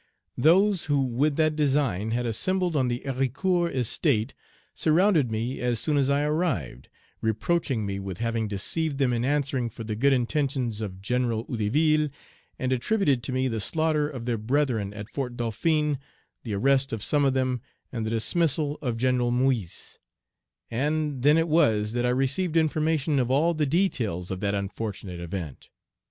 Those 0.39 0.85
who 0.85 0.99
with 1.03 1.35
that 1.35 1.55
design 1.55 2.09
had 2.09 2.25
assembled 2.25 2.75
on 2.75 2.87
the 2.87 3.03
Héricourt 3.05 3.71
estate 3.75 4.33
surrounded 4.73 5.29
me 5.29 5.59
as 5.59 5.79
soon 5.79 5.95
as 5.95 6.09
I 6.09 6.23
arrived, 6.23 6.89
reproaching 7.21 7.85
me 7.85 7.99
with 7.99 8.17
having 8.17 8.47
deceived 8.47 8.97
them 8.97 9.13
in 9.13 9.23
answering 9.23 9.69
for 9.69 9.83
the 9.83 9.95
good 9.95 10.11
intentions 10.11 10.81
of 10.81 11.03
General 11.03 11.45
Hédouville, 11.45 12.09
and 12.57 12.73
attributed 12.73 13.21
to 13.21 13.31
me 13.31 13.47
the 13.47 13.59
slaughter 13.59 14.09
of 14.09 14.25
their 14.25 14.39
brethren 14.39 14.91
at 14.91 15.07
Fort 15.07 15.37
Dauphin, 15.37 15.99
the 16.41 16.55
arrest 16.55 16.91
of 16.91 17.03
some 17.03 17.23
of 17.23 17.35
them, 17.35 17.61
and 17.91 18.03
the 18.03 18.09
dismissal 18.09 18.79
of 18.81 18.97
General 18.97 19.29
Moyse; 19.29 19.99
and 20.71 21.21
then 21.21 21.37
it 21.37 21.47
was 21.47 21.93
that 21.93 22.07
I 22.07 22.09
received 22.09 22.57
information 22.57 23.19
of 23.19 23.29
all 23.29 23.53
the 23.53 23.67
details 23.67 24.31
of 24.31 24.39
that 24.39 24.55
unfortunate 24.55 25.19
event. 25.19 25.69